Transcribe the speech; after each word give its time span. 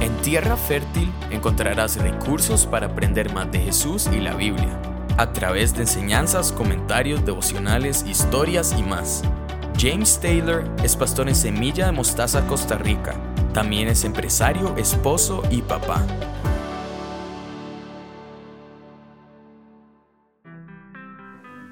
En 0.00 0.16
Tierra 0.22 0.56
Fértil 0.56 1.12
encontrarás 1.30 1.96
recursos 1.96 2.64
para 2.64 2.86
aprender 2.86 3.34
más 3.34 3.52
de 3.52 3.60
Jesús 3.60 4.08
y 4.10 4.18
la 4.18 4.34
Biblia, 4.34 4.80
a 5.18 5.30
través 5.34 5.74
de 5.74 5.82
enseñanzas, 5.82 6.52
comentarios, 6.52 7.26
devocionales, 7.26 8.06
historias 8.08 8.74
y 8.78 8.82
más. 8.82 9.22
James 9.78 10.18
Taylor 10.18 10.64
es 10.82 10.96
pastor 10.96 11.28
en 11.28 11.34
Semilla 11.34 11.84
de 11.84 11.92
Mostaza, 11.92 12.46
Costa 12.46 12.78
Rica. 12.78 13.14
También 13.52 13.88
es 13.88 14.04
empresario, 14.04 14.74
esposo 14.78 15.42
y 15.50 15.60
papá. 15.60 16.02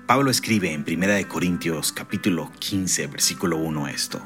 Pablo 0.07 0.31
escribe 0.31 0.73
en 0.73 0.85
1 0.87 1.29
Corintios 1.29 1.93
capítulo 1.93 2.51
15, 2.59 3.07
versículo 3.07 3.57
1 3.57 3.89
esto. 3.89 4.21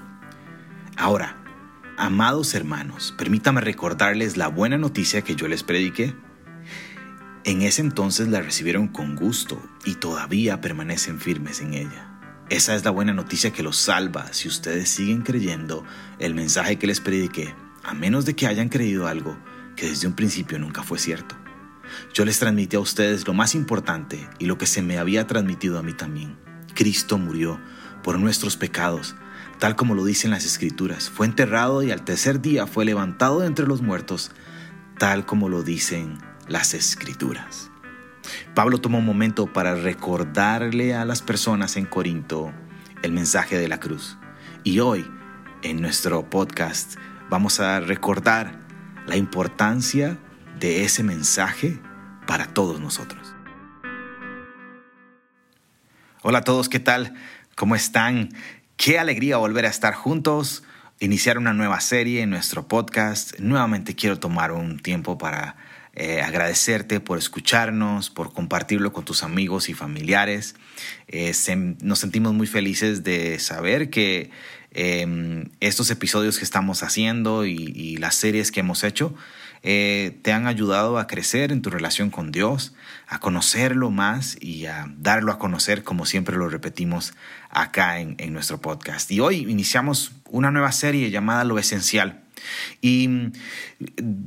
Ahora, 0.96 1.42
Amados 1.99 2.55
hermanos, 2.55 3.14
permítame 3.19 3.61
recordarles 3.61 4.39
la 4.39 4.49
buena 4.49 4.79
noticia 4.79 5.23
que 5.23 5.37
yo 5.37 5.46
les 5.46 5.63
prediqué. 5.63 6.14
En 7.45 7.61
ese 7.61 7.83
entonces 7.83 8.29
la 8.29 8.41
recibieron 8.41 8.89
con 8.89 9.14
gusto 9.14 9.63
y 9.85 9.97
todavía 9.97 10.63
permanecen 10.63 11.21
firmes 11.21 11.61
en 11.61 11.75
ella. 11.75 12.09
Esa 12.49 12.75
es 12.75 12.85
la 12.85 12.91
buena 12.91 13.13
noticia 13.13 13.53
que 13.53 13.63
los 13.63 13.77
salva 13.77 14.33
si 14.33 14.49
ustedes 14.49 14.89
siguen 14.89 15.21
creyendo 15.21 15.85
el 16.19 16.35
mensaje 16.35 16.79
que 16.79 16.86
les 16.86 17.00
prediqué, 17.00 17.55
a 17.83 17.93
menos 17.93 18.25
de 18.25 18.35
que 18.35 18.47
hayan 18.47 18.71
creído 18.71 19.07
algo 19.07 19.36
que 19.77 19.89
desde 19.89 20.07
un 20.07 20.14
principio 20.14 20.59
nunca 20.59 20.83
fue 20.83 20.99
cierto. 20.99 21.36
Yo 22.14 22.25
les 22.25 22.39
transmití 22.39 22.77
a 22.77 22.81
ustedes 22.81 23.27
lo 23.27 23.35
más 23.35 23.55
importante 23.55 24.27
y 24.39 24.47
lo 24.47 24.57
que 24.57 24.67
se 24.67 24.81
me 24.81 24.99
había 24.99 25.27
transmitido 25.27 25.79
a 25.79 25.83
mí 25.83 25.93
también. 25.93 26.39
Cristo 26.75 27.19
murió 27.19 27.61
por 28.03 28.19
nuestros 28.19 28.57
pecados 28.57 29.14
tal 29.62 29.76
como 29.76 29.94
lo 29.94 30.04
dicen 30.04 30.32
las 30.32 30.44
escrituras. 30.44 31.08
Fue 31.08 31.25
enterrado 31.25 31.84
y 31.84 31.93
al 31.93 32.02
tercer 32.02 32.41
día 32.41 32.66
fue 32.66 32.84
levantado 32.84 33.39
de 33.39 33.47
entre 33.47 33.69
los 33.69 33.80
muertos, 33.80 34.33
tal 34.98 35.24
como 35.24 35.48
lo 35.48 35.62
dicen 35.62 36.19
las 36.48 36.74
escrituras. 36.74 37.70
Pablo 38.56 38.78
tomó 38.78 38.98
un 38.98 39.06
momento 39.06 39.52
para 39.52 39.77
recordarle 39.77 40.96
a 40.96 41.04
las 41.04 41.22
personas 41.22 41.77
en 41.77 41.86
Corinto 41.86 42.52
el 43.04 43.12
mensaje 43.12 43.56
de 43.56 43.69
la 43.69 43.78
cruz. 43.78 44.19
Y 44.64 44.80
hoy, 44.80 45.08
en 45.62 45.80
nuestro 45.80 46.28
podcast, 46.28 46.97
vamos 47.30 47.60
a 47.60 47.78
recordar 47.78 48.58
la 49.06 49.16
importancia 49.16 50.19
de 50.58 50.82
ese 50.82 51.04
mensaje 51.04 51.80
para 52.26 52.47
todos 52.47 52.80
nosotros. 52.80 53.32
Hola 56.22 56.38
a 56.38 56.42
todos, 56.42 56.69
¿qué 56.69 56.80
tal? 56.80 57.14
¿Cómo 57.54 57.76
están? 57.76 58.30
Qué 58.84 58.98
alegría 58.98 59.36
volver 59.36 59.64
a 59.64 59.69
estar 59.69 59.94
juntos, 59.94 60.64
iniciar 60.98 61.38
una 61.38 61.52
nueva 61.52 61.78
serie 61.78 62.22
en 62.22 62.30
nuestro 62.30 62.66
podcast. 62.66 63.38
Nuevamente 63.38 63.94
quiero 63.94 64.19
tomar 64.19 64.50
un 64.50 64.80
tiempo 64.80 65.19
para 65.19 65.55
eh, 65.94 66.20
agradecerte 66.20 66.98
por 66.98 67.16
escucharnos, 67.16 68.10
por 68.10 68.33
compartirlo 68.33 68.92
con 68.92 69.05
tus 69.05 69.22
amigos 69.22 69.69
y 69.69 69.75
familiares. 69.75 70.56
Eh, 71.06 71.33
nos 71.80 72.00
sentimos 72.00 72.34
muy 72.34 72.48
felices 72.48 73.05
de 73.05 73.38
saber 73.38 73.88
que 73.88 74.33
em, 74.72 75.44
estos 75.60 75.88
episodios 75.92 76.38
que 76.38 76.44
estamos 76.44 76.83
haciendo 76.83 77.47
y 77.47 77.98
las 77.98 78.16
series 78.16 78.50
que 78.50 78.58
hemos 78.58 78.83
hecho 78.83 79.14
eh, 79.64 80.18
te 80.22 80.32
han 80.32 80.46
ayudado 80.46 80.98
a 80.98 81.06
crecer 81.06 81.52
en 81.52 81.62
tu 81.62 81.70
relación 81.70 82.10
con 82.10 82.32
Dios, 82.32 82.74
a 83.06 83.20
conocerlo 83.20 83.91
más 83.91 84.36
y 84.41 84.66
a 84.66 84.92
darlo 84.98 85.30
a 85.30 85.38
conocer 85.38 85.84
como 85.84 86.04
siempre 86.04 86.36
lo 86.36 86.48
repetimos 86.48 87.14
acá 87.50 88.00
en, 88.00 88.32
nuestro 88.32 88.60
podcast. 88.60 89.10
Y 89.10 89.20
hoy 89.20 89.46
iniciamos 89.48 90.12
una 90.30 90.50
nueva 90.50 90.72
serie 90.72 91.10
llamada 91.10 91.44
Lo 91.44 91.58
Esencial. 91.58 92.22
Y 92.80 93.06
mm, 93.06 93.32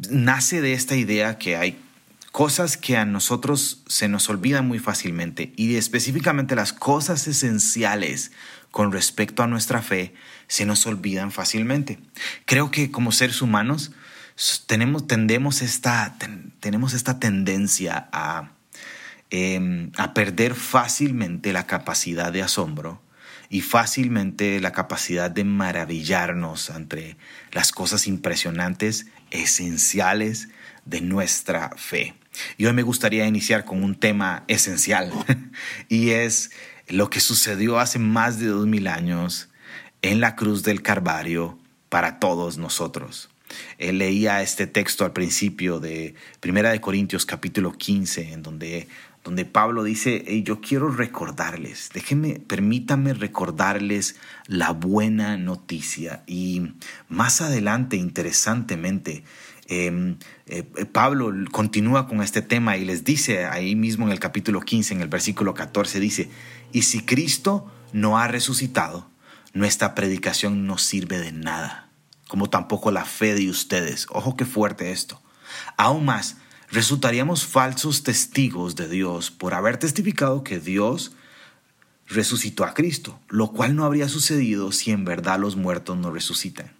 nace 0.10 0.62
de 0.62 0.74
esta 0.74 0.96
idea 0.96 1.38
que 1.38 1.58
hay 1.58 1.78
cosas 2.32 2.78
que 2.78 2.96
a 2.96 3.06
nosotros 3.06 3.82
se 3.88 4.08
nos 4.08 4.30
olvidan 4.30 4.68
muy 4.68 4.80
fácilmente 4.80 5.54
y 5.56 5.76
específicamente 5.76 6.56
las 6.56 6.74
cosas 6.74 7.28
esenciales 7.28 8.32
con 8.72 8.92
respecto 8.92 9.42
a 9.42 9.48
nuestra 9.48 9.82
fe 9.82 10.14
se 10.48 10.66
nos 10.66 10.86
olvidan 10.86 11.32
fácilmente. 11.32 11.98
Creo 12.46 12.72
que 12.72 12.92
como 12.92 13.14
seres 13.14 13.42
humanos 13.42 13.94
tenemos, 14.68 15.08
tendemos 15.08 15.62
esta, 15.62 16.18
tenemos 16.60 16.94
esta 16.94 17.20
tendencia 17.20 18.10
a, 18.12 18.52
em, 19.30 19.92
a 19.98 20.14
perder 20.14 20.56
fácilmente 20.56 21.54
la 21.54 21.66
capacidad 21.66 22.32
de 22.34 22.42
asombro 22.42 23.02
y 23.50 23.62
fácilmente 23.62 24.60
la 24.60 24.72
capacidad 24.72 25.32
de 25.32 25.44
maravillarnos 25.44 26.70
ante 26.70 27.18
las 27.52 27.72
cosas 27.72 28.08
impresionantes, 28.08 29.08
esenciales 29.32 30.50
de 30.84 31.02
nuestra 31.02 31.70
fe. 31.78 32.16
Y 32.58 32.66
hoy 32.66 32.74
me 32.74 32.84
gustaría 32.84 33.26
iniciar 33.28 33.64
con 33.64 33.84
un 33.84 33.96
tema 33.96 34.44
esencial 34.48 35.12
y 35.90 36.10
es 36.10 36.52
lo 36.88 37.10
que 37.10 37.22
sucedió 37.22 37.80
hace 37.80 38.00
más 38.00 38.40
de 38.40 38.48
dos 38.48 38.68
mil 38.68 38.88
años 38.88 39.50
en 40.02 40.20
la 40.20 40.36
cruz 40.36 40.64
del 40.64 40.82
Calvario 40.82 41.58
para 41.90 42.20
todos 42.20 42.58
nosotros. 42.58 43.30
Él 43.78 43.98
leía 43.98 44.42
este 44.42 44.68
texto 44.68 45.06
al 45.06 45.14
principio 45.14 45.80
de 45.80 46.16
Primera 46.40 46.72
de 46.72 46.82
Corintios 46.82 47.26
capítulo 47.26 47.74
15, 47.74 48.34
en 48.34 48.42
donde, 48.42 48.88
donde 49.24 49.46
Pablo 49.46 49.84
dice, 49.84 50.44
yo 50.44 50.62
quiero 50.62 50.90
recordarles, 50.90 51.90
déjenme, 51.94 52.40
permítanme 52.40 53.14
recordarles 53.14 54.16
la 54.48 54.72
buena 54.72 55.38
noticia. 55.38 56.24
Y 56.28 56.74
más 57.10 57.42
adelante, 57.42 57.98
interesantemente, 57.98 59.24
em, 59.68 60.18
eh, 60.48 60.64
Pablo 60.92 61.34
continúa 61.52 62.08
con 62.08 62.22
este 62.22 62.42
tema 62.42 62.78
y 62.78 62.86
les 62.86 63.04
dice 63.04 63.46
ahí 63.46 63.76
mismo 63.76 64.06
en 64.06 64.12
el 64.12 64.20
capítulo 64.20 64.62
15, 64.62 64.94
en 64.94 65.02
el 65.02 65.08
versículo 65.08 65.54
14, 65.54 66.00
dice, 66.00 66.30
y 66.72 66.84
si 66.84 67.02
Cristo 67.02 67.72
no 67.94 68.18
ha 68.18 68.28
resucitado, 68.28 69.10
nuestra 69.54 69.96
predicación 69.96 70.68
no 70.68 70.78
sirve 70.78 71.18
de 71.18 71.32
nada 71.32 71.86
como 72.28 72.50
tampoco 72.50 72.92
la 72.92 73.06
fe 73.06 73.36
de 73.36 73.50
ustedes. 73.50 74.08
Ojo 74.10 74.36
qué 74.36 74.46
fuerte 74.46 74.92
esto. 74.92 75.22
Aún 75.78 76.06
más, 76.06 76.38
resultaríamos 76.70 77.46
falsos 77.46 78.04
testigos 78.04 78.76
de 78.76 78.90
Dios 78.90 79.32
por 79.32 79.54
haber 79.54 79.78
testificado 79.78 80.44
que 80.44 80.60
Dios 80.60 81.14
resucitó 82.08 82.64
a 82.64 82.74
Cristo, 82.74 83.20
lo 83.30 83.52
cual 83.52 83.76
no 83.76 83.86
habría 83.86 84.10
sucedido 84.10 84.72
si 84.72 84.92
en 84.92 85.06
verdad 85.06 85.40
los 85.40 85.56
muertos 85.56 85.98
no 85.98 86.12
resucitan. 86.12 86.72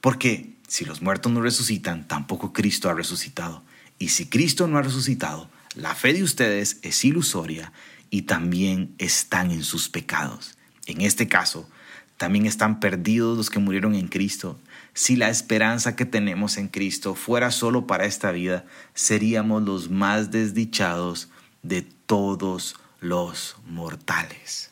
Porque 0.00 0.56
si 0.68 0.84
los 0.84 1.02
muertos 1.02 1.30
no 1.32 1.40
resucitan, 1.40 2.08
tampoco 2.08 2.52
Cristo 2.52 2.88
ha 2.88 2.94
resucitado. 2.94 3.62
Y 3.98 4.08
si 4.08 4.26
Cristo 4.26 4.66
no 4.66 4.78
ha 4.78 4.82
resucitado, 4.82 5.48
la 5.74 5.94
fe 5.94 6.12
de 6.12 6.22
ustedes 6.22 6.78
es 6.82 7.04
ilusoria 7.04 7.72
y 8.10 8.22
también 8.22 8.94
están 8.98 9.50
en 9.50 9.62
sus 9.62 9.88
pecados. 9.88 10.56
En 10.86 11.00
este 11.00 11.28
caso, 11.28 11.68
también 12.16 12.46
están 12.46 12.80
perdidos 12.80 13.36
los 13.36 13.50
que 13.50 13.58
murieron 13.58 13.94
en 13.94 14.08
Cristo. 14.08 14.58
Si 14.96 15.14
la 15.14 15.28
esperanza 15.28 15.94
que 15.94 16.06
tenemos 16.06 16.56
en 16.56 16.68
Cristo 16.68 17.14
fuera 17.14 17.50
solo 17.50 17.86
para 17.86 18.06
esta 18.06 18.32
vida, 18.32 18.64
seríamos 18.94 19.62
los 19.62 19.90
más 19.90 20.30
desdichados 20.30 21.28
de 21.62 21.82
todos 21.82 22.76
los 23.00 23.58
mortales. 23.66 24.70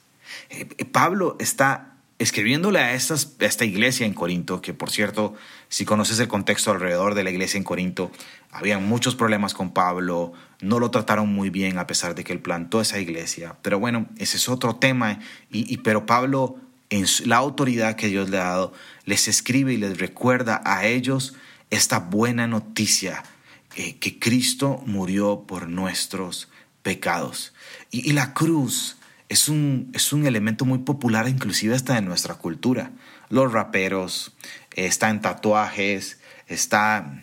Eh, 0.49 0.67
eh, 0.79 0.85
Pablo 0.87 1.37
está 1.41 1.99
escribiéndole 2.19 2.79
a, 2.79 2.95
esta 2.95 3.65
iglesia 3.67 4.07
en 4.07 4.15
Corinto, 4.15 4.63
que 4.63 4.73
por 4.73 4.91
cierto, 4.91 5.35
si 5.69 5.85
conoces 5.85 6.19
el 6.21 6.29
contexto 6.29 6.71
alrededor 6.71 7.15
de 7.15 7.23
la 7.23 7.31
iglesia 7.31 7.59
en 7.59 7.65
Corinto, 7.65 8.11
había 8.51 8.79
muchos 8.79 9.17
problemas 9.17 9.53
con 9.53 9.75
Pablo, 9.75 10.33
no 10.63 10.81
lo 10.81 10.91
trataron 10.91 11.29
muy 11.35 11.51
bien 11.51 11.77
a 11.77 11.87
pesar 11.87 12.15
de 12.15 12.25
que 12.25 12.33
él 12.33 12.41
plantó 12.41 12.81
esa 12.81 12.99
iglesia. 12.99 13.57
Pero 13.61 13.79
bueno, 13.79 14.07
ese 14.17 14.39
es 14.39 14.49
otro 14.49 14.77
tema, 14.77 15.19
y 15.51 15.77
pero 15.79 16.07
Pablo 16.07 16.57
en 16.91 17.07
la 17.25 17.37
autoridad 17.37 17.97
que 17.97 18.09
Dios 18.09 18.31
le 18.31 18.39
ha 18.39 18.45
dado, 18.45 18.73
les 19.05 19.29
escribe 19.29 19.73
y 19.73 19.77
les 19.77 19.99
recuerda 19.99 20.61
a 20.65 20.87
ellos 20.87 21.35
esta 21.71 21.99
buena 21.99 22.47
noticia, 22.47 23.23
eh, 23.77 23.97
que 23.97 24.19
Cristo 24.19 24.83
murió 24.87 25.45
por 25.47 25.69
nuestros 25.69 26.49
pecados. 26.83 27.53
Y, 27.91 28.13
la 28.13 28.35
cruz 28.35 28.97
es 29.29 29.49
un, 29.49 29.91
es 29.95 30.13
un 30.13 30.27
elemento 30.27 30.65
muy 30.65 30.79
popular, 30.79 31.29
inclusive 31.29 31.75
hasta 31.75 31.99
en 31.99 32.05
nuestra 32.05 32.35
cultura. 32.35 32.93
Los 33.31 33.53
raperos, 33.53 34.33
eh, 34.75 34.87
está 34.87 35.11
en 35.11 35.21
tatuajes, 35.21 36.21
está 36.47 37.23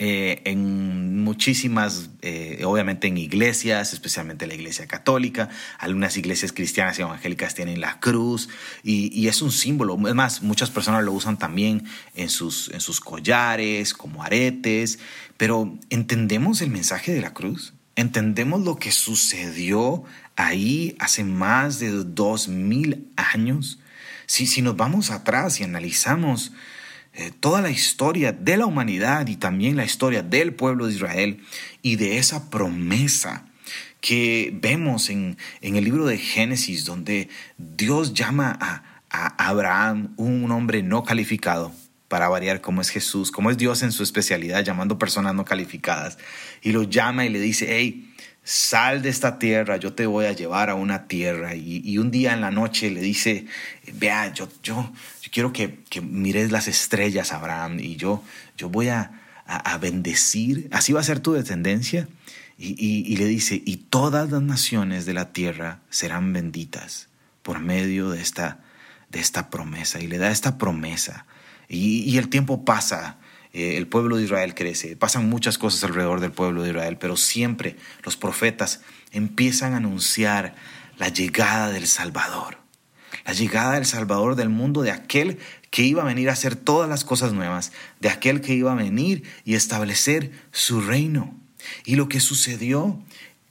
eh, 0.00 0.42
en 0.44 1.22
muchísimas, 1.22 2.10
eh, 2.20 2.62
obviamente 2.64 3.06
en 3.06 3.16
iglesias, 3.16 3.92
especialmente 3.92 4.48
la 4.48 4.54
iglesia 4.54 4.88
católica, 4.88 5.50
algunas 5.78 6.16
iglesias 6.16 6.52
cristianas 6.52 6.98
y 6.98 7.02
evangélicas 7.02 7.54
tienen 7.54 7.80
la 7.80 8.00
cruz 8.00 8.48
y, 8.82 9.28
es 9.28 9.40
un 9.40 9.52
símbolo. 9.52 9.96
Es 10.08 10.14
más, 10.16 10.42
muchas 10.42 10.70
personas 10.70 11.04
lo 11.04 11.12
usan 11.12 11.38
también 11.38 11.84
en 12.16 12.28
sus, 12.28 12.72
en 12.72 12.80
sus 12.80 13.00
collares, 13.00 13.94
como 13.94 14.24
aretes, 14.24 14.98
pero 15.36 15.78
¿entendemos 15.90 16.60
el 16.60 16.70
mensaje 16.70 17.12
de 17.12 17.20
la 17.20 17.32
cruz? 17.32 17.72
¿Entendemos 17.94 18.62
lo 18.62 18.76
que 18.76 18.90
sucedió 18.90 20.02
ahí 20.34 20.96
hace 20.98 21.22
más 21.22 21.78
de 21.78 21.90
dos 21.90 22.48
mil 22.48 23.06
años? 23.14 23.78
Si, 24.26 24.48
si 24.48 24.60
nos 24.60 24.76
vamos 24.76 25.10
atrás 25.10 25.60
y 25.60 25.64
analizamos 25.64 26.50
eh, 27.14 27.32
toda 27.38 27.62
la 27.62 27.70
historia 27.70 28.32
de 28.32 28.56
la 28.56 28.66
humanidad 28.66 29.26
y 29.28 29.36
también 29.36 29.76
la 29.76 29.84
historia 29.84 30.22
del 30.22 30.54
pueblo 30.54 30.86
de 30.86 30.94
Israel 30.94 31.40
y 31.82 31.96
de 31.96 32.18
esa 32.18 32.50
promesa 32.50 33.46
que 34.00 34.50
vemos 34.60 35.10
en, 35.10 35.38
en 35.60 35.76
el 35.76 35.84
libro 35.84 36.06
de 36.06 36.18
Génesis, 36.18 36.84
donde 36.84 37.28
Dios 37.56 38.14
llama 38.14 38.58
a, 38.60 38.82
a 39.10 39.48
Abraham 39.48 40.12
un 40.16 40.50
hombre 40.50 40.82
no 40.82 41.04
calificado, 41.04 41.72
para 42.08 42.28
variar 42.28 42.60
como 42.60 42.80
es 42.80 42.90
Jesús, 42.90 43.30
como 43.30 43.50
es 43.50 43.56
Dios 43.56 43.82
en 43.82 43.90
su 43.90 44.02
especialidad, 44.02 44.62
llamando 44.62 44.98
personas 44.98 45.34
no 45.34 45.44
calificadas, 45.44 46.18
y 46.62 46.72
lo 46.72 46.84
llama 46.84 47.24
y 47.24 47.28
le 47.28 47.40
dice, 47.40 47.66
hey, 47.70 48.14
sal 48.44 49.02
de 49.02 49.08
esta 49.08 49.38
tierra, 49.38 49.78
yo 49.78 49.94
te 49.94 50.06
voy 50.06 50.26
a 50.26 50.32
llevar 50.32 50.68
a 50.70 50.74
una 50.74 51.08
tierra. 51.08 51.54
Y, 51.54 51.98
un 51.98 52.10
día 52.10 52.34
en 52.34 52.42
la 52.42 52.50
noche 52.50 52.90
le 52.90 53.00
dice, 53.00 53.46
vea, 53.94 54.32
yo 54.32 54.48
quiero 55.34 55.52
que, 55.52 55.82
que, 55.90 56.00
mires 56.00 56.50
las 56.50 56.68
estrellas, 56.68 57.32
Abraham, 57.32 57.80
y 57.80 57.96
yo, 57.96 58.22
yo 58.56 58.70
voy 58.70 58.88
a, 58.88 59.20
bendecir, 59.78 60.68
así 60.72 60.94
va 60.94 61.00
a 61.00 61.04
ser 61.04 61.20
tu 61.20 61.34
descendencia. 61.34 62.08
Y, 62.56 62.72
y, 62.80 63.16
le 63.16 63.26
dice, 63.26 63.60
y 63.66 63.76
todas 63.76 64.30
las 64.30 64.40
naciones 64.40 65.04
de 65.04 65.12
la 65.12 65.32
tierra 65.32 65.80
serán 65.90 66.32
benditas 66.32 67.08
por 67.42 67.58
medio 67.58 68.10
de 68.10 68.22
esta, 68.22 68.60
de 69.10 69.20
esta 69.20 69.50
promesa. 69.50 70.00
Y 70.00 70.06
le 70.06 70.16
da 70.18 70.30
esta 70.30 70.56
promesa. 70.56 71.26
y 71.68 72.16
el 72.16 72.28
tiempo 72.28 72.64
pasa 72.64 73.18
eh, 73.54 73.76
el 73.76 73.86
pueblo 73.86 74.16
de 74.16 74.24
Israel 74.24 74.52
crece, 74.52 74.96
pasan 74.96 75.28
muchas 75.28 75.58
cosas 75.58 75.84
alrededor 75.84 76.18
del 76.18 76.32
pueblo 76.32 76.62
de 76.62 76.70
Israel, 76.70 76.98
pero 76.98 77.16
siempre 77.16 77.76
los 78.02 78.16
profetas 78.16 78.80
empiezan 79.12 79.74
a 79.74 79.76
anunciar 79.76 80.56
la 80.98 81.08
llegada 81.08 81.70
del 81.70 81.86
Salvador, 81.86 82.58
la 83.24 83.32
llegada 83.32 83.74
del 83.74 83.86
Salvador 83.86 84.36
del 84.36 84.48
mundo, 84.48 84.82
de 84.82 84.90
aquel 84.90 85.38
que 85.70 85.82
iba 85.82 86.02
a 86.02 86.06
venir 86.06 86.28
a 86.28 86.34
hacer 86.34 86.56
todas 86.56 86.88
las 86.88 87.04
cosas 87.04 87.32
nuevas, 87.32 87.72
de 88.00 88.08
aquel 88.08 88.40
que 88.40 88.54
iba 88.54 88.72
a 88.72 88.76
venir 88.76 89.24
y 89.44 89.54
establecer 89.54 90.30
su 90.52 90.80
reino. 90.80 91.34
Y 91.84 91.96
lo 91.96 92.08
que 92.08 92.20
sucedió 92.20 93.00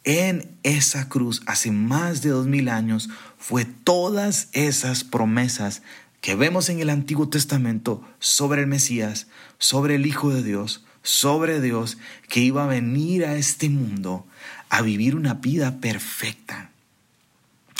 en 0.03 0.57
esa 0.63 1.09
cruz 1.09 1.41
hace 1.45 1.71
más 1.71 2.21
de 2.21 2.29
dos 2.29 2.47
mil 2.47 2.69
años 2.69 3.09
fue 3.37 3.65
todas 3.65 4.49
esas 4.51 5.03
promesas 5.03 5.81
que 6.21 6.35
vemos 6.35 6.69
en 6.69 6.79
el 6.79 6.89
Antiguo 6.89 7.27
Testamento 7.27 8.01
sobre 8.19 8.61
el 8.61 8.67
Mesías, 8.67 9.27
sobre 9.57 9.95
el 9.95 10.05
Hijo 10.05 10.33
de 10.33 10.43
Dios, 10.43 10.85
sobre 11.01 11.59
Dios, 11.59 11.97
que 12.29 12.39
iba 12.39 12.63
a 12.63 12.67
venir 12.67 13.25
a 13.25 13.35
este 13.35 13.69
mundo 13.69 14.25
a 14.69 14.81
vivir 14.81 15.15
una 15.15 15.35
vida 15.35 15.79
perfecta, 15.81 16.71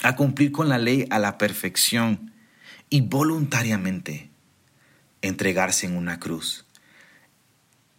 a 0.04 0.16
cumplir 0.16 0.52
con 0.52 0.70
la 0.70 0.78
ley 0.78 1.08
a 1.10 1.20
la 1.20 1.38
perfección 1.38 2.34
y 2.90 3.02
voluntariamente 3.02 4.30
entregarse 5.22 5.88
en 5.88 5.98
una 5.98 6.20
cruz, 6.20 6.66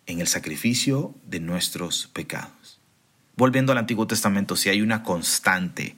en 0.06 0.20
el 0.20 0.28
sacrificio 0.28 1.14
de 1.26 1.40
nuestros 1.40 2.06
pecados. 2.08 2.80
Volviendo 3.36 3.72
al 3.72 3.78
Antiguo 3.78 4.06
Testamento, 4.06 4.54
si 4.56 4.68
hay 4.68 4.82
una 4.82 5.02
constante 5.02 5.96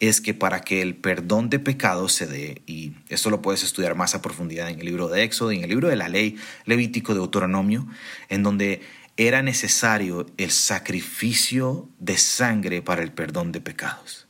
es 0.00 0.20
que 0.20 0.34
para 0.34 0.60
que 0.60 0.82
el 0.82 0.94
perdón 0.94 1.48
de 1.48 1.58
pecados 1.58 2.12
se 2.12 2.26
dé, 2.26 2.62
y 2.66 2.92
esto 3.08 3.30
lo 3.30 3.40
puedes 3.40 3.62
estudiar 3.62 3.94
más 3.94 4.14
a 4.14 4.22
profundidad 4.22 4.68
en 4.68 4.78
el 4.78 4.84
libro 4.84 5.08
de 5.08 5.22
Éxodo 5.22 5.52
en 5.52 5.62
el 5.62 5.70
libro 5.70 5.88
de 5.88 5.96
la 5.96 6.08
ley 6.08 6.36
Levítico 6.64 7.14
de 7.14 7.20
Deuteronomio, 7.20 7.86
en 8.28 8.42
donde 8.42 8.82
era 9.16 9.42
necesario 9.42 10.26
el 10.36 10.50
sacrificio 10.50 11.88
de 11.98 12.18
sangre 12.18 12.82
para 12.82 13.02
el 13.02 13.12
perdón 13.12 13.52
de 13.52 13.62
pecados. 13.62 14.25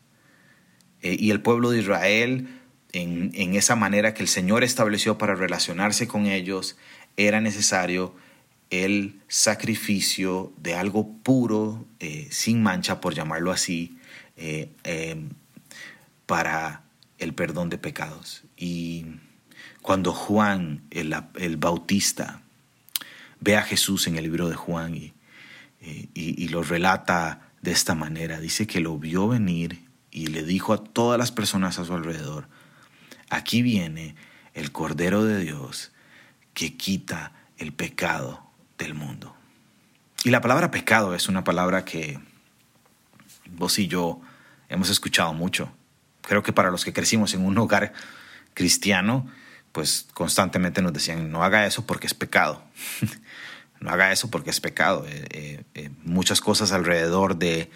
Eh, 1.02 1.16
y 1.18 1.30
el 1.30 1.40
pueblo 1.40 1.70
de 1.70 1.80
Israel, 1.80 2.48
en, 2.92 3.54
esa 3.54 3.76
manera 3.76 4.14
que 4.14 4.22
el 4.22 4.28
Señor 4.28 4.64
estableció 4.64 5.18
para 5.18 5.34
relacionarse 5.34 6.08
con 6.08 6.26
ellos, 6.26 6.76
era 7.16 7.40
necesario 7.40 8.14
el 8.70 9.20
sacrificio 9.28 10.52
de 10.56 10.74
algo 10.74 11.12
puro, 11.22 11.86
eh, 12.00 12.28
sin 12.30 12.62
mancha, 12.62 13.00
por 13.00 13.14
llamarlo 13.14 13.52
así, 13.52 13.98
eh, 14.36 14.70
para 16.26 16.82
el 17.18 17.34
perdón 17.34 17.68
de 17.68 17.78
pecados. 17.78 18.44
Y 18.56 19.06
cuando 19.82 20.12
Juan, 20.12 20.82
el, 20.90 21.56
Bautista, 21.58 22.42
ve 23.40 23.56
a 23.56 23.62
Jesús 23.62 24.06
en 24.08 24.16
el 24.16 24.24
libro 24.24 24.48
de 24.48 24.56
Juan 24.56 24.94
y, 24.94 25.12
y, 26.14 26.48
lo 26.48 26.62
relata 26.62 27.52
de 27.62 27.70
esta 27.70 27.94
manera, 27.94 28.40
dice 28.40 28.66
que 28.66 28.80
lo 28.80 28.98
vio 28.98 29.28
venir 29.28 29.85
y 30.16 30.28
le 30.28 30.42
dijo 30.42 30.72
a 30.72 30.82
todas 30.82 31.18
las 31.18 31.32
personas 31.32 31.78
a 31.78 31.84
su 31.84 31.94
alrededor, 31.94 32.48
aquí 33.30 33.62
viene 33.62 34.16
el 34.54 34.72
Cordero 34.72 35.24
de 35.24 35.38
Dios 35.38 35.92
que 36.54 36.76
quita 36.76 37.32
el 37.58 37.72
pecado 37.72 38.50
del 38.78 38.94
mundo. 38.94 39.36
Y 40.24 40.30
la 40.30 40.40
palabra 40.40 40.70
pecado 40.70 41.14
es 41.14 41.28
una 41.28 41.44
palabra 41.44 41.84
que 41.84 42.18
vos 43.50 43.78
y 43.78 43.86
yo 43.86 44.20
hemos 44.68 44.90
escuchado 44.90 45.32
mucho 45.34 45.72
creo 46.26 46.42
que 46.42 46.52
para 46.52 46.70
los 46.70 46.84
que 46.84 46.92
crecimos 46.92 47.32
en 47.34 47.44
un 47.44 47.56
hogar 47.56 47.92
cristiano, 48.52 49.26
pues 49.72 50.06
constantemente 50.12 50.82
nos 50.82 50.92
decían, 50.92 51.30
no 51.30 51.44
haga 51.44 51.66
eso 51.66 51.86
porque 51.86 52.06
es 52.06 52.14
pecado. 52.14 52.62
no 53.80 53.90
haga 53.90 54.12
eso 54.12 54.30
porque 54.30 54.50
es 54.50 54.60
pecado. 54.60 55.06
Eh, 55.06 55.26
eh, 55.30 55.64
eh, 55.74 55.90
muchas 56.04 56.40
cosas 56.40 56.72
alrededor 56.72 57.36
de, 57.36 57.70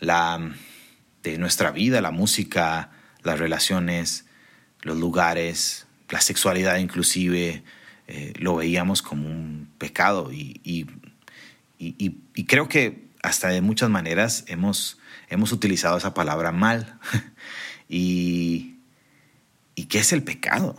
la, 0.00 0.54
de 1.24 1.38
nuestra 1.38 1.72
vida, 1.72 2.00
la 2.00 2.12
música, 2.12 2.90
las 3.22 3.38
relaciones, 3.38 4.26
los 4.82 4.96
lugares, 4.98 5.86
la 6.10 6.20
sexualidad 6.20 6.76
inclusive, 6.76 7.64
lo 8.38 8.56
veíamos 8.56 9.02
como 9.02 9.28
un 9.28 9.68
pecado 9.78 10.30
y, 10.30 10.60
y, 10.62 10.86
y, 11.78 12.44
creo 12.44 12.68
que 12.68 13.08
hasta 13.22 13.48
de 13.48 13.62
muchas 13.62 13.88
maneras 13.88 14.44
hemos, 14.46 14.98
hemos 15.28 15.52
utilizado 15.52 15.96
esa 15.96 16.14
palabra 16.14 16.52
mal. 16.52 16.98
¿Y, 17.88 18.76
y 19.74 19.86
qué 19.86 19.98
es 19.98 20.12
el 20.12 20.22
pecado? 20.22 20.76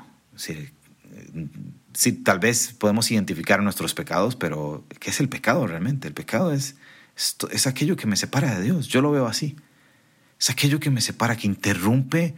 Sí, 1.94 2.12
tal 2.24 2.40
vez 2.40 2.74
podemos 2.74 3.10
identificar 3.12 3.62
nuestros 3.62 3.94
pecados, 3.94 4.36
pero 4.36 4.86
¿qué 5.00 5.10
es 5.10 5.20
el 5.20 5.30
pecado 5.30 5.66
realmente? 5.66 6.08
El 6.08 6.14
pecado 6.14 6.52
es, 6.52 6.76
es, 7.52 7.68
aquello 7.68 7.96
que 7.96 8.08
me 8.08 8.16
separa 8.16 8.56
de 8.56 8.64
Dios. 8.64 8.88
Yo 8.88 9.02
lo 9.02 9.12
veo 9.12 9.28
así. 9.28 9.56
Es 10.40 10.50
aquello 10.50 10.80
que 10.80 10.90
me 10.90 11.02
separa, 11.02 11.38
que 11.38 11.48
interrumpe 11.48 12.36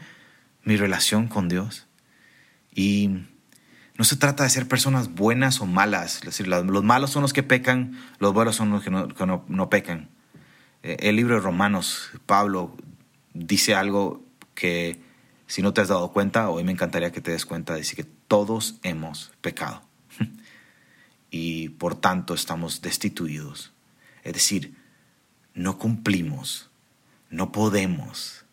mi 0.63 0.77
relación 0.77 1.27
con 1.27 1.49
Dios. 1.49 1.87
Y 2.73 3.09
no 3.97 4.03
se 4.03 4.15
trata 4.15 4.43
de 4.43 4.49
ser 4.49 4.67
personas 4.67 5.13
buenas 5.13 5.59
o 5.61 5.65
malas. 5.65 6.17
Es 6.17 6.21
decir, 6.21 6.47
los 6.47 6.83
malos 6.83 7.09
son 7.09 7.23
los 7.23 7.33
que 7.33 7.43
pecan, 7.43 7.99
los 8.19 8.33
buenos 8.33 8.55
son 8.55 8.69
los 8.69 8.83
que 8.83 8.91
no, 8.91 9.45
no, 9.47 9.69
pecan. 9.69 10.09
Eh, 10.83 10.97
el 11.01 11.15
libro 11.15 11.35
de 11.35 11.41
Romanos, 11.41 12.11
Pablo 12.25 12.75
dice 13.33 13.73
algo 13.73 14.23
que 14.53 15.01
si 15.47 15.61
no 15.61 15.73
te 15.73 15.81
has 15.81 15.87
dado 15.87 16.11
cuenta, 16.11 16.49
hoy 16.49 16.63
me 16.63 16.71
encantaría 16.71 17.11
que 17.11 17.21
te 17.21 17.31
des 17.31 17.45
cuenta 17.45 17.73
de 17.73 17.81
que 17.81 18.03
todos 18.03 18.75
hemos 18.83 19.31
pecado 19.41 19.81
y 21.31 21.69
por 21.69 21.95
tanto 21.95 22.35
estamos 22.35 22.81
destituidos. 22.81 23.71
Es 24.23 24.33
decir, 24.33 24.75
no 25.53 25.77
cumplimos, 25.77 26.69
no 27.29 27.51
podemos 27.51 28.45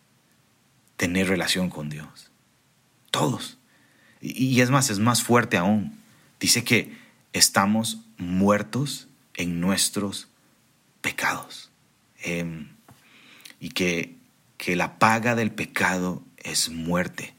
tener 0.97 1.28
relación 1.28 1.71
con 1.71 1.90
Dios. 1.90 2.31
Todos. 3.11 3.59
Y 4.21 4.61
es 4.61 4.71
más, 4.71 4.90
es 4.90 4.99
más 4.99 5.23
fuerte 5.23 5.57
aún. 5.57 5.99
Dice 6.40 6.64
que 6.64 6.97
estamos 7.33 8.00
muertos 8.16 9.09
en 9.35 9.61
nuestros 9.61 10.28
pecados. 11.00 11.71
Em, 12.23 12.69
y 13.61 13.71
que 13.71 14.16
que 14.64 14.76
la 14.76 14.99
paga 14.99 15.35
del 15.35 15.50
pecado 15.50 16.25
es 16.38 16.71
muerte. 16.71 17.35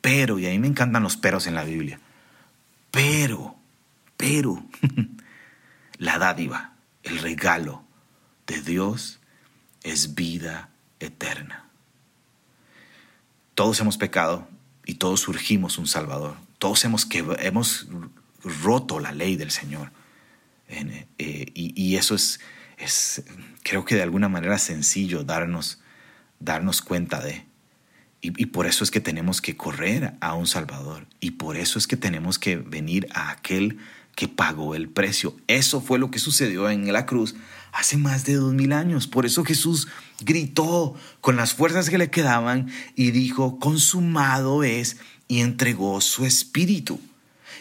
Pero, 0.00 0.40
y 0.40 0.46
ahí 0.46 0.58
me 0.58 0.66
encantan 0.66 1.04
los 1.04 1.16
peros 1.16 1.46
en 1.46 1.54
la 1.54 1.62
Biblia, 1.62 2.00
pero, 2.90 3.56
pero, 4.16 4.66
la 5.98 6.18
dádiva, 6.18 6.72
el 7.04 7.18
regalo 7.18 7.84
de 8.48 8.62
Dios 8.62 9.20
es 9.90 10.14
vida 10.14 10.70
eterna. 11.00 11.68
Todos 13.54 13.80
hemos 13.80 13.96
pecado 13.96 14.48
y 14.84 14.94
todos 14.94 15.20
surgimos 15.20 15.78
un 15.78 15.86
Salvador. 15.86 16.36
Todos 16.58 16.84
hemos, 16.84 17.08
hemos 17.38 17.88
roto 18.42 19.00
la 19.00 19.12
ley 19.12 19.36
del 19.36 19.50
Señor. 19.50 19.92
Eh, 20.68 21.06
y, 21.18 21.72
y, 21.80 21.96
eso 21.96 22.14
es, 22.14 22.40
es, 22.76 23.22
creo 23.62 23.84
que 23.84 23.94
de 23.94 24.02
alguna 24.02 24.28
manera 24.28 24.58
sencillo 24.58 25.22
darnos 25.22 25.80
darnos 26.38 26.82
cuenta 26.82 27.20
de. 27.20 27.44
Y, 28.22 28.46
por 28.46 28.66
eso 28.66 28.82
es 28.82 28.90
que 28.90 29.00
tenemos 29.00 29.40
que 29.40 29.56
correr 29.56 30.14
a 30.20 30.34
un 30.34 30.48
Salvador. 30.48 31.06
Y 31.20 31.32
por 31.32 31.56
eso 31.56 31.78
es 31.78 31.86
que 31.86 31.96
tenemos 31.96 32.40
que 32.40 32.56
venir 32.56 33.06
a 33.14 33.30
aquel 33.30 33.78
que 34.16 34.26
pagó 34.26 34.74
el 34.74 34.88
precio. 34.88 35.36
Eso 35.46 35.80
fue 35.80 36.00
lo 36.00 36.10
que 36.10 36.18
sucedió 36.18 36.68
en 36.68 36.92
la 36.92 37.06
cruz 37.06 37.36
hace 37.76 37.98
más 37.98 38.24
de 38.24 38.34
dos 38.34 38.54
mil 38.54 38.72
años. 38.72 39.06
Por 39.06 39.26
eso 39.26 39.44
Jesús 39.44 39.88
gritó 40.20 40.94
con 41.20 41.36
las 41.36 41.52
fuerzas 41.52 41.90
que 41.90 41.98
le 41.98 42.10
quedaban 42.10 42.70
y 42.94 43.10
dijo, 43.10 43.58
consumado 43.58 44.64
es, 44.64 44.96
y 45.28 45.40
entregó 45.40 46.00
su 46.00 46.24
espíritu. 46.24 47.00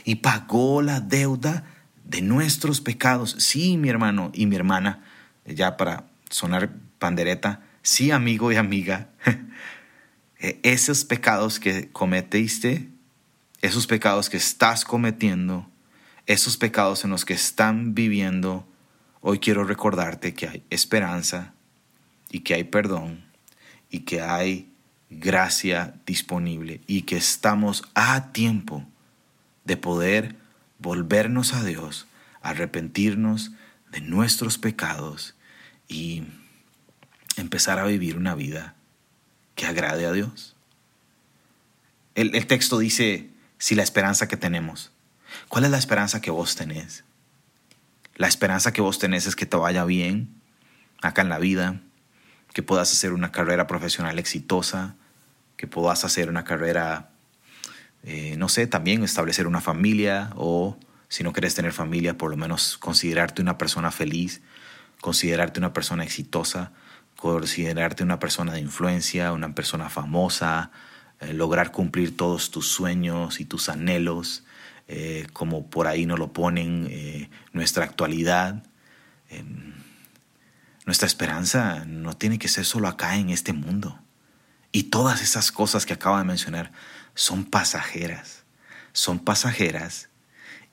y 0.07 0.15
pagó 0.15 0.84
la 0.84 1.00
deuda 1.00 1.63
de 2.03 2.22
nuestros 2.22 2.79
pecados. 2.79 3.36
Sí, 3.39 3.75
mi 3.75 3.89
hermano 3.89 4.29
y 4.36 4.45
mi 4.45 4.55
hermana, 4.55 5.03
ya 5.45 5.77
para 5.77 6.05
sonar 6.29 6.69
pandereta, 7.00 7.63
sí, 7.81 8.12
amigo 8.12 8.51
y 8.51 8.55
amiga, 8.55 9.10
e, 10.39 10.60
esos 10.62 11.05
pecados 11.05 11.60
que 11.60 11.89
cometiste, 11.91 12.88
esos 13.62 13.88
pecados 13.88 14.29
que 14.29 14.38
estás 14.38 14.86
cometiendo, 14.86 15.67
esos 16.27 16.55
pecados 16.55 17.03
en 17.03 17.10
los 17.10 17.25
que 17.25 17.34
están 17.34 17.95
viviendo, 17.95 18.67
hoy 19.27 19.39
quiero 19.39 19.63
recordarte 19.63 20.36
que 20.36 20.48
hay 20.48 20.63
esperanza 20.70 21.55
y 22.29 22.41
que 22.41 22.53
hay 22.53 22.63
perdón 22.63 23.25
y 23.89 24.01
que 24.01 24.22
hay 24.22 24.72
gracia 25.10 25.96
disponible 26.05 26.82
y 26.86 27.01
que 27.01 27.17
estamos 27.17 27.84
a 27.96 28.32
tiempo 28.34 28.86
de 29.63 29.77
poder 29.77 30.36
volvernos 30.77 31.55
a 31.55 31.63
Dios, 31.63 32.05
arrepentirnos 32.44 33.50
de 33.91 34.01
nuestros 34.01 34.60
pecados 34.60 35.34
y 35.88 36.25
empezar 37.36 37.79
a 37.79 37.86
vivir 37.86 38.17
una 38.17 38.36
vida 38.36 38.75
que 39.55 39.65
agrade 39.65 40.05
a 40.05 40.12
Dios. 40.12 40.55
El, 42.13 42.46
texto 42.46 42.77
dice, 42.77 43.32
si 43.58 43.74
la 43.74 43.82
esperanza 43.82 44.27
que 44.27 44.38
tenemos, 44.38 44.91
¿cuál 45.50 45.65
es 45.65 45.72
la 45.72 45.79
esperanza 45.79 46.22
que 46.22 46.29
vos 46.29 46.55
tenés? 46.55 47.03
La 48.15 48.27
esperanza 48.27 48.72
que 48.72 48.81
vos 48.81 48.98
tenés 48.98 49.27
es 49.27 49.36
que 49.36 49.45
te 49.45 49.57
vaya 49.57 49.84
bien 49.84 50.29
acá 51.01 51.22
en 51.22 51.29
la 51.29 51.38
vida, 51.38 51.81
que 52.53 52.63
puedas 52.63 52.91
hacer 52.91 53.12
una 53.12 53.31
carrera 53.31 53.67
profesional 53.67 54.17
exitosa, 54.19 54.95
que 55.57 55.67
puedas 55.67 56.05
hacer 56.05 56.29
una 56.29 56.45
carrera, 56.45 57.10
eh, 58.03 58.36
no 58.38 58.48
sé, 58.48 58.67
también 58.67 59.03
establecer 59.03 59.48
una 59.48 59.60
familia 59.60 60.31
o 60.36 60.77
si 61.10 61.24
no 61.24 61.34
quieres 61.34 61.55
tener 61.55 61.74
familia, 61.74 62.17
por 62.17 62.31
lo 62.31 62.38
menos 62.38 62.77
considerarte 62.77 63.41
una 63.41 63.57
persona 63.57 63.91
feliz, 63.91 64.41
considerarte 65.01 65.60
una 65.60 65.74
persona 65.74 66.05
exitosa, 66.05 66.72
considerarte 67.17 68.03
una 68.03 68.19
persona 68.19 68.53
de 68.53 68.62
influencia, 68.62 69.34
una 69.34 69.53
persona 69.53 69.89
famosa, 69.89 70.72
eh, 71.19 71.34
lograr 71.34 71.72
cumplir 71.72 72.15
todos 72.15 72.51
tus 72.51 72.67
sueños 72.67 73.39
y 73.41 73.45
tus 73.45 73.67
anhelos, 73.67 74.45
eh, 74.87 75.27
como 75.33 75.69
por 75.69 75.87
ahí 75.87 76.05
nos 76.05 76.19
lo 76.19 76.33
ponen 76.33 76.87
eh, 76.89 77.29
nuestra 77.53 77.85
actualidad. 77.85 78.63
Nuestra 80.85 81.07
esperanza 81.07 81.83
no 81.85 82.15
tiene 82.15 82.37
que 82.37 82.47
ser 82.47 82.63
solo 82.63 82.87
acá 82.87 83.17
en 83.17 83.29
este 83.29 83.53
mundo. 83.53 83.99
Y 84.71 84.83
todas 84.83 85.21
esas 85.21 85.51
cosas 85.51 85.85
que 85.85 85.93
acabo 85.93 86.17
de 86.17 86.23
mencionar 86.23 86.71
son 87.15 87.43
pasajeras. 87.45 88.43
Son 88.93 89.19
pasajeras 89.19 90.09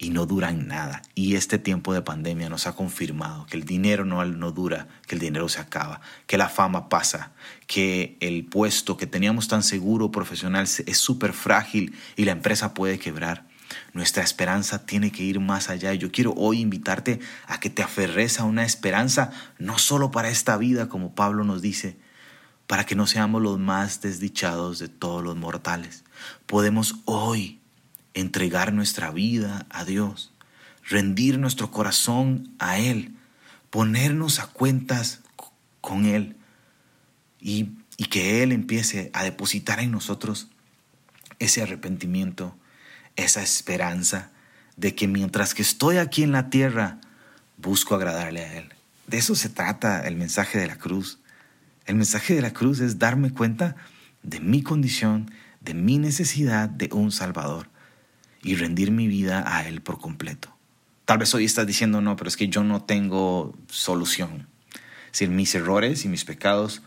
y 0.02 0.10
no 0.10 0.26
duran 0.26 0.66
nada. 0.66 1.02
Y 1.14 1.36
este 1.36 1.58
tiempo 1.58 1.94
de 1.94 2.02
pandemia 2.02 2.48
nos 2.48 2.66
ha 2.66 2.74
confirmado 2.74 3.46
que 3.46 3.56
el 3.56 3.64
dinero 3.64 4.04
no, 4.04 4.24
no 4.24 4.50
dura, 4.50 4.88
que 5.06 5.14
el 5.14 5.20
dinero 5.20 5.48
se 5.48 5.60
acaba, 5.60 6.00
que 6.26 6.36
la 6.36 6.48
fama 6.48 6.88
pasa, 6.88 7.32
que 7.68 8.16
el 8.20 8.44
puesto 8.44 8.96
que 8.96 9.06
teníamos 9.06 9.46
tan 9.46 9.62
seguro 9.62 10.10
profesional 10.10 10.64
es 10.64 10.98
súper 10.98 11.32
frágil 11.32 11.94
y 12.16 12.24
la 12.24 12.32
empresa 12.32 12.74
puede 12.74 12.98
quebrar. 12.98 13.46
Nuestra 13.92 14.22
esperanza 14.22 14.86
tiene 14.86 15.12
que 15.12 15.22
ir 15.22 15.40
más 15.40 15.68
allá. 15.68 15.94
Yo 15.94 16.10
quiero 16.10 16.32
hoy 16.36 16.60
invitarte 16.60 17.20
a 17.46 17.60
que 17.60 17.70
te 17.70 17.82
aferres 17.82 18.40
a 18.40 18.44
una 18.44 18.64
esperanza, 18.64 19.30
no 19.58 19.78
solo 19.78 20.10
para 20.10 20.30
esta 20.30 20.56
vida, 20.56 20.88
como 20.88 21.14
Pablo 21.14 21.44
nos 21.44 21.62
dice, 21.62 21.96
para 22.66 22.84
que 22.86 22.94
no 22.94 23.06
seamos 23.06 23.42
los 23.42 23.58
más 23.58 24.00
desdichados 24.00 24.78
de 24.78 24.88
todos 24.88 25.22
los 25.22 25.36
mortales. 25.36 26.04
Podemos 26.46 26.96
hoy 27.04 27.60
entregar 28.14 28.72
nuestra 28.72 29.10
vida 29.10 29.66
a 29.70 29.84
Dios, 29.84 30.32
rendir 30.88 31.38
nuestro 31.38 31.70
corazón 31.70 32.54
a 32.58 32.78
Él, 32.78 33.14
ponernos 33.70 34.38
a 34.38 34.46
cuentas 34.46 35.20
con 35.80 36.06
Él 36.06 36.36
y, 37.40 37.70
y 37.96 38.04
que 38.06 38.42
Él 38.42 38.52
empiece 38.52 39.10
a 39.14 39.24
depositar 39.24 39.80
en 39.80 39.90
nosotros 39.90 40.48
ese 41.38 41.62
arrepentimiento, 41.62 42.56
esa 43.16 43.42
esperanza 43.42 44.30
de 44.76 44.94
que 44.94 45.06
mientras 45.06 45.54
que 45.54 45.62
estoy 45.62 45.98
aquí 45.98 46.22
en 46.22 46.32
la 46.32 46.50
tierra, 46.50 47.00
busco 47.56 47.94
agradarle 47.94 48.44
a 48.44 48.58
Él. 48.58 48.72
De 49.06 49.18
eso 49.18 49.34
se 49.34 49.48
trata 49.48 50.06
el 50.06 50.16
mensaje 50.16 50.58
de 50.58 50.66
la 50.66 50.76
cruz. 50.76 51.18
El 51.86 51.96
mensaje 51.96 52.34
de 52.34 52.42
la 52.42 52.52
cruz 52.52 52.80
es 52.80 52.98
darme 52.98 53.32
cuenta 53.32 53.76
de 54.22 54.40
mi 54.40 54.62
condición, 54.62 55.30
de 55.60 55.74
mi 55.74 55.98
necesidad 55.98 56.68
de 56.68 56.88
un 56.92 57.12
Salvador 57.12 57.68
y 58.42 58.56
rendir 58.56 58.90
mi 58.90 59.06
vida 59.06 59.44
a 59.46 59.66
Él 59.66 59.82
por 59.82 60.00
completo. 60.00 60.56
Tal 61.04 61.18
vez 61.18 61.34
hoy 61.34 61.44
estás 61.44 61.66
diciendo, 61.66 62.00
no, 62.00 62.16
pero 62.16 62.28
es 62.28 62.36
que 62.36 62.48
yo 62.48 62.64
no 62.64 62.82
tengo 62.82 63.56
solución. 63.68 64.48
Si 65.10 65.26
mis 65.26 65.54
errores 65.54 66.04
y 66.04 66.08
mis 66.08 66.24
pecados 66.24 66.82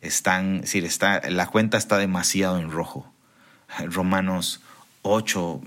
están, 0.00 0.66
si 0.66 0.78
está, 0.78 1.20
la 1.28 1.46
cuenta 1.46 1.76
está 1.76 1.98
demasiado 1.98 2.58
en 2.58 2.70
rojo. 2.70 3.12
Romanos 3.86 4.62
8, 5.08 5.60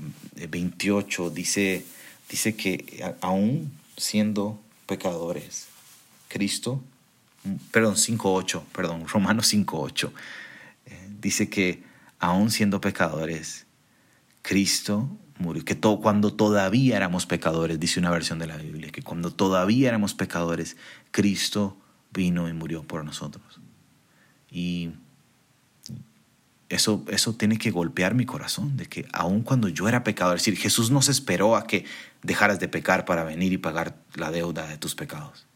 28 0.49 1.29
dice, 1.29 1.85
dice 2.29 2.55
que 2.55 3.15
aún 3.21 3.71
siendo 3.97 4.59
pecadores, 4.85 5.67
Cristo, 6.27 6.81
perdón, 7.71 7.95
5.8, 7.95 8.63
perdón, 8.73 9.07
Romanos 9.13 9.53
5.8, 9.53 10.11
eh, 10.85 11.09
dice 11.21 11.49
que 11.49 11.83
aún 12.19 12.51
siendo 12.51 12.81
pecadores, 12.81 13.65
Cristo 14.41 15.09
murió, 15.37 15.63
que 15.63 15.79
cuando 15.79 16.33
todavía 16.33 16.97
éramos 16.97 17.25
pecadores, 17.25 17.79
dice 17.79 17.99
una 17.99 18.11
versión 18.11 18.39
de 18.39 18.47
la 18.47 18.57
Biblia, 18.57 18.91
que 18.91 19.01
cuando 19.01 19.31
todavía 19.31 19.89
éramos 19.89 20.13
pecadores, 20.13 20.75
Cristo 21.11 21.77
vino 22.11 22.49
y 22.49 22.53
murió 22.53 22.83
por 22.83 23.05
nosotros. 23.05 23.59
Y 24.51 24.91
eso, 26.69 27.03
eso 27.09 27.33
tiene 27.33 27.57
que 27.57 27.71
golpear 27.71 28.13
mi 28.13 28.25
corazón, 28.25 28.77
de 28.77 28.85
que 28.85 29.07
aun 29.11 29.41
cuando 29.41 29.67
yo 29.67 29.87
era 29.87 30.03
pecador, 30.03 30.37
es 30.37 30.43
decir, 30.43 30.57
Jesús 30.57 30.91
no 30.91 31.01
se 31.01 31.11
esperó 31.11 31.55
a 31.55 31.65
que 31.65 31.85
dejaras 32.21 32.59
de 32.59 32.67
pecar 32.67 33.05
para 33.05 33.23
venir 33.23 33.51
y 33.51 33.57
pagar 33.57 33.95
la 34.15 34.31
deuda 34.31 34.67
de 34.67 34.77
tus 34.77 34.95
pecados. 34.95 35.47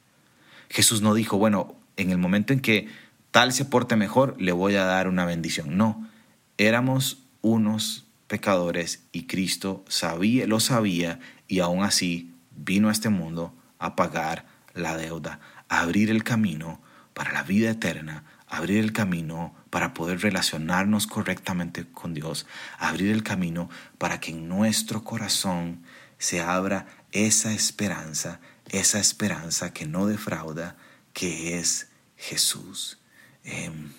Jesús 0.69 1.01
no 1.01 1.13
dijo, 1.13 1.37
bueno, 1.37 1.75
en 1.97 2.09
el 2.09 2.17
momento 2.17 2.51
en 2.51 2.59
que 2.59 2.89
tal 3.31 3.53
se 3.53 3.65
porte 3.65 3.95
mejor, 3.95 4.35
le 4.39 4.51
voy 4.51 4.75
a 4.75 4.85
dar 4.85 5.07
una 5.07 5.25
bendición. 5.25 5.77
No, 5.77 6.09
éramos 6.57 7.19
unos 7.41 8.05
pecadores 8.27 9.03
y 9.11 9.23
Cristo 9.23 9.85
sabía, 9.87 10.47
lo 10.47 10.59
sabía 10.59 11.19
y 11.47 11.59
aún 11.59 11.83
así 11.83 12.31
vino 12.55 12.89
a 12.89 12.91
este 12.91 13.09
mundo 13.09 13.53
a 13.77 13.95
pagar 13.95 14.45
la 14.73 14.97
deuda, 14.97 15.39
a 15.69 15.81
abrir 15.81 16.09
el 16.09 16.23
camino 16.23 16.81
para 17.13 17.31
la 17.31 17.43
vida 17.43 17.69
eterna, 17.69 18.23
abrir 18.47 18.79
el 18.79 18.93
camino 18.93 19.53
para 19.73 19.95
poder 19.95 20.21
relacionarnos 20.21 21.07
correctamente 21.07 21.87
con 21.87 22.13
Dios, 22.13 22.45
abrir 22.77 23.09
el 23.11 23.23
camino 23.23 23.71
para 23.97 24.19
que 24.19 24.29
en 24.29 24.47
nuestro 24.47 25.03
corazón 25.03 25.81
se 26.19 26.41
abra 26.41 26.85
esa 27.11 27.51
esperanza, 27.51 28.39
esa 28.69 28.99
esperanza 28.99 29.73
que 29.73 29.87
no 29.87 30.05
defrauda, 30.05 30.75
que 31.11 31.57
es 31.57 31.87
Jesús. 32.17 32.99
Em, 33.43 33.93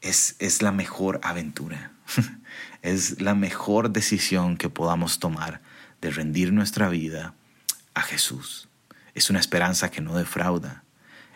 es, 0.00 0.36
es 0.38 0.62
la 0.62 0.70
mejor 0.70 1.18
aventura. 1.24 1.90
es 2.82 3.20
la 3.20 3.34
mejor 3.34 3.90
decisión 3.90 4.56
que 4.56 4.68
podamos 4.68 5.18
tomar 5.18 5.60
de 6.00 6.12
rendir 6.12 6.52
nuestra 6.52 6.88
vida 6.88 7.34
a 7.94 8.02
Jesús. 8.02 8.68
Es 9.12 9.28
una 9.28 9.40
esperanza 9.40 9.90
que 9.90 10.00
no 10.00 10.14
defrauda. 10.14 10.84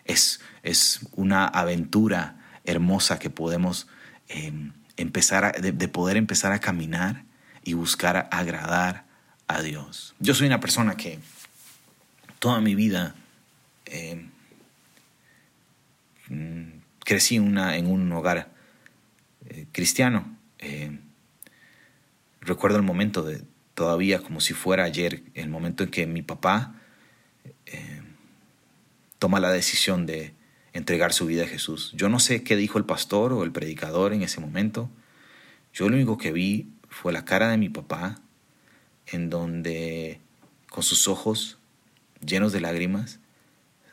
Es, 0.05 0.39
es 0.63 1.01
una 1.17 1.45
aventura 1.45 2.38
hermosa 2.69 3.19
que 3.19 3.31
podemos 3.31 3.89
em, 4.29 4.73
empezar 4.97 5.61
de, 5.61 5.89
poder 5.89 6.17
empezar 6.17 6.53
a 6.53 6.61
caminar 6.61 7.25
y 7.65 7.75
buscar 7.75 8.29
agradar 8.31 9.05
a 9.47 9.63
Dios. 9.63 10.15
Yo 10.21 10.35
soy 10.35 10.47
una 10.47 10.61
persona 10.61 10.97
que 10.97 11.19
toda 12.39 12.61
mi 12.61 12.75
vida 12.75 13.15
em, 13.87 14.31
mm, 16.29 16.81
crecí 17.05 17.37
en, 17.37 17.87
un 17.87 18.13
hogar 18.13 18.51
eh, 19.49 19.67
cristiano. 19.73 20.37
Em, 20.59 21.01
Recuerdo 22.41 22.79
el 22.79 22.85
momento 22.85 23.23
de 23.25 23.43
todavía 23.75 24.21
como 24.21 24.41
si 24.41 24.55
fuera 24.55 24.85
ayer, 24.85 25.23
el 25.35 25.51
momento 25.51 25.85
en 25.85 25.91
que 25.91 26.07
mi 26.07 26.23
papá 26.23 26.75
toma 29.19 29.41
la 29.41 29.51
decisión 29.51 30.07
de 30.07 30.33
entregar 30.73 31.13
su 31.13 31.27
vida 31.27 31.45
a 31.45 31.49
Jesús. 31.49 31.93
Yo 31.95 32.09
no 32.09 32.21
sé 32.21 32.43
qué 32.43 32.57
dijo 32.57 32.79
el 32.79 32.85
pastor 32.85 33.33
o 33.33 33.45
el 33.45 33.53
predicador 33.53 34.13
en 34.13 34.23
ese 34.23 34.41
momento. 34.41 34.91
Yo 35.73 35.89
lo 35.89 35.97
único 35.97 36.19
que 36.19 36.33
vi 36.33 36.69
fue 36.89 37.13
la 37.13 37.25
cara 37.25 37.51
de 37.51 37.59
mi 37.59 37.69
papá 37.69 38.21
en 39.07 39.31
donde 39.31 40.21
con 40.71 40.83
sus 40.83 41.09
ojos 41.09 41.59
llenos 42.25 42.53
de 42.53 42.61
lágrimas 42.61 43.21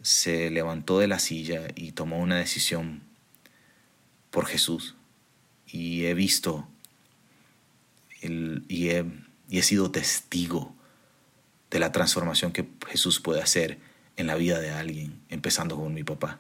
se 0.02 0.50
levantó 0.52 1.00
de 1.00 1.08
la 1.08 1.20
silla 1.20 1.68
y 1.76 1.92
tomó 1.94 2.20
una 2.20 2.38
decisión 2.38 3.02
por 4.30 4.46
Jesús. 4.46 4.96
Y 5.68 6.06
he 6.06 6.14
visto 6.14 6.68
y 8.22 8.90
he 8.90 9.06
y 9.50 9.60
he 9.60 9.64
sido 9.64 9.92
testigo 9.92 10.74
de 11.70 11.80
la 11.80 11.92
transformación 11.92 12.52
que 12.52 12.68
Jesús 12.88 13.20
puede 13.20 13.42
hacer 13.42 13.80
en 14.18 14.28
la 14.28 14.36
vida 14.36 14.60
de 14.60 14.72
alguien, 14.72 15.22
empezando 15.30 15.76
con 15.76 15.94
mi 15.94 16.04
papá. 16.04 16.40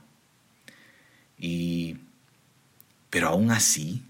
Y 1.37 1.97
pero 3.09 3.29
aún 3.29 3.49
así, 3.51 4.03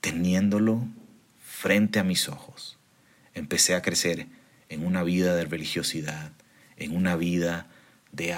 teniéndolo 0.00 0.86
frente 1.42 1.98
a 1.98 2.04
mis 2.04 2.28
ojos, 2.28 2.78
empecé 3.34 3.74
a 3.74 3.82
crecer 3.82 4.28
en 4.68 4.86
una 4.86 5.02
vida 5.02 5.34
de 5.34 5.44
religiosidad, 5.44 6.30
en 6.76 6.94
una 6.94 7.16
vida 7.16 7.66
de, 8.12 8.36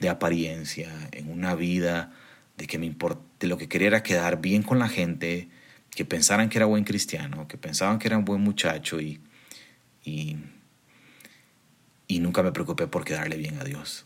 de 0.00 0.08
apariencia, 0.08 0.90
en 1.12 1.30
una 1.30 1.54
vida 1.54 2.12
de 2.56 2.66
que 2.66 2.78
me 2.78 2.94
de 3.38 3.46
lo 3.46 3.56
que 3.56 3.68
quería 3.68 3.86
era 3.86 4.02
quedar 4.02 4.40
bien 4.40 4.62
con 4.62 4.78
la 4.78 4.88
gente, 4.88 5.48
que 5.90 6.04
pensaran 6.04 6.48
que 6.48 6.58
era 6.58 6.66
buen 6.66 6.84
cristiano, 6.84 7.46
que 7.46 7.58
pensaban 7.58 7.98
que 7.98 8.08
era 8.08 8.18
un 8.18 8.24
buen 8.24 8.40
muchacho 8.40 9.00
y, 9.00 9.20
y, 10.04 10.36
nunca 12.18 12.42
me 12.42 12.52
preocupé 12.52 12.86
por 12.86 13.04
quedarle 13.04 13.36
bien 13.36 13.58
a 13.60 13.64
Dios. 13.64 14.04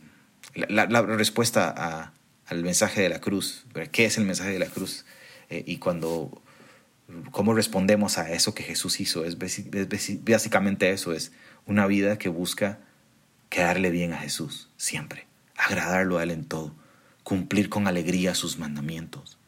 La, 0.54 0.86
respuesta 1.02 2.12
al 2.46 2.62
mensaje 2.62 3.02
de 3.02 3.08
la 3.08 3.20
cruz, 3.20 3.64
¿qué 3.92 4.04
es 4.04 4.18
el 4.18 4.24
mensaje 4.24 4.50
de 4.50 4.58
la 4.58 4.66
cruz? 4.66 5.04
Eh, 5.50 5.64
y 5.66 5.78
cuando, 5.78 6.42
cómo 7.30 7.54
respondemos 7.54 8.18
a 8.18 8.32
eso 8.32 8.54
que 8.54 8.62
Jesús 8.62 9.00
hizo, 9.00 9.24
es, 9.24 9.36
es 9.40 10.24
básicamente 10.24 10.90
eso, 10.90 11.12
es 11.12 11.32
una 11.66 11.86
vida 11.86 12.18
que 12.18 12.28
busca 12.28 12.78
quedarle 13.48 13.90
bien 13.90 14.12
a 14.12 14.18
Jesús 14.18 14.68
siempre, 14.76 15.26
agradarlo 15.56 16.18
a 16.18 16.22
Él 16.22 16.30
en 16.30 16.44
todo, 16.44 16.74
cumplir 17.22 17.68
con 17.68 17.86
alegría 17.88 18.34
sus 18.34 18.58
mandamientos 18.58 19.38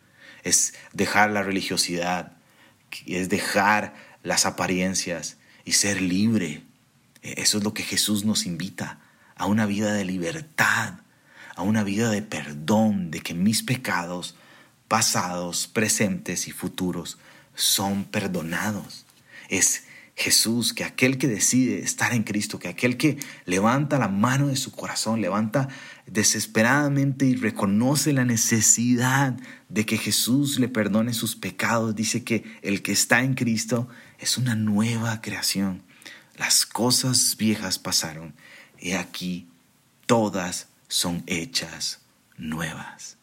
es 0.47 0.75
dejar 0.93 1.31
la 1.31 1.43
religiosidad, 1.43 2.33
es 3.05 3.29
dejar 3.29 3.95
las 4.23 4.47
apariencias 4.47 5.39
y 5.65 5.73
ser 5.73 6.01
libre. 6.01 6.63
E, 7.23 7.43
eso 7.43 7.59
es 7.59 7.65
lo 7.65 7.75
que 7.75 7.83
Jesús 7.83 8.25
nos 8.25 8.47
invita, 8.47 9.01
a 9.35 9.47
una 9.47 9.67
vida 9.67 9.93
de 9.93 10.05
libertad, 10.05 11.01
a 11.57 11.63
una 11.63 11.83
vida 11.83 12.11
de 12.11 12.23
perdón, 12.23 13.11
de 13.11 13.21
que 13.21 13.35
mis 13.35 13.63
pecados 13.63 14.37
pasados, 14.89 15.67
presentes 15.67 16.47
y 16.47 16.53
futuros 16.53 17.19
son 17.55 18.05
perdonados. 18.05 19.07
Es 19.49 19.85
Jesús, 20.15 20.73
que 20.73 20.85
aquel 20.85 21.19
que 21.19 21.29
decide 21.29 21.81
estar 21.81 22.15
en 22.15 22.23
Cristo, 22.23 22.59
que 22.59 22.69
aquel 22.69 22.97
que 22.97 23.19
levanta 23.45 23.99
la 23.99 24.09
mano 24.09 24.49
de 24.49 24.57
su 24.57 24.73
corazón, 24.73 25.21
levanta 25.21 25.69
desesperadamente 26.07 27.27
y 27.27 27.37
reconoce 27.37 28.15
la 28.15 28.25
necesidad 28.25 29.37
de 29.69 29.85
que 29.85 29.99
Jesús 29.99 30.59
le 30.59 30.69
perdone 30.69 31.13
sus 31.13 31.37
pecados, 31.37 31.95
dice 31.95 32.25
que 32.25 32.45
el 32.63 32.81
que 32.81 32.93
está 32.93 33.23
en 33.23 33.35
Cristo 33.35 33.89
es 34.19 34.39
una 34.39 34.55
nueva 34.55 35.21
creación. 35.21 35.83
Las 36.37 36.65
cosas 36.65 37.37
viejas 37.39 37.79
pasaron 37.79 38.35
y 38.79 38.93
aquí 38.93 39.49
todas 40.07 40.69
son 40.89 41.23
hechas 41.27 42.01
nuevas. 42.37 43.17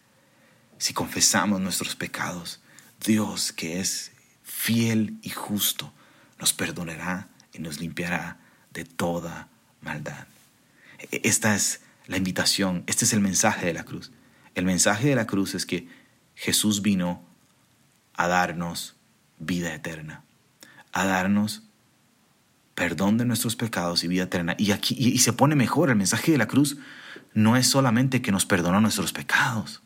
Si 0.77 0.93
confesamos 0.93 1.62
nuestros 1.62 1.96
pecados, 1.96 2.62
Dios 3.05 3.51
que 3.51 3.79
es 3.79 4.12
fiel 4.43 5.17
y 5.22 5.29
justo, 5.29 5.93
nos 6.39 6.53
perdonará 6.53 7.29
y 7.53 7.60
nos 7.60 7.79
limpiará 7.79 8.38
de 8.74 8.86
toda 8.86 9.48
maldad. 9.82 10.27
E-, 11.00 11.22
esta 11.24 11.55
es 11.55 11.82
la 12.08 12.17
invitación, 12.17 12.84
este 12.88 13.05
es 13.05 13.13
el 13.13 13.22
mensaje 13.22 13.65
de 13.65 13.74
la 13.74 13.86
cruz. 13.86 14.12
El 14.55 14.65
mensaje 14.65 15.08
de 15.08 15.15
la 15.15 15.27
cruz 15.27 15.55
es 15.55 15.65
que 15.65 15.88
Jesús 16.36 16.82
vino 16.82 17.24
a 18.13 18.27
darnos 18.27 18.96
vida 19.39 19.74
eterna, 19.74 20.24
a 20.91 21.05
darnos 21.05 21.63
perdón 22.75 23.17
de 23.17 23.25
nuestros 23.25 23.55
pecados 23.55 24.03
y 24.03 24.08
vida 24.08 24.24
eterna. 24.24 24.55
Y 24.58 24.72
aquí 24.72 24.96
y, 24.98 25.17
se 25.20 25.34
pone 25.34 25.55
mejor, 25.55 25.89
el 25.89 25.96
mensaje 25.96 26.32
de 26.32 26.38
la 26.38 26.48
cruz 26.48 26.77
no 27.34 27.58
es 27.58 27.68
solamente 27.68 28.22
que 28.22 28.31
nos 28.31 28.46
perdonó 28.46 28.81
nuestros 28.81 29.14
pecados. 29.14 29.81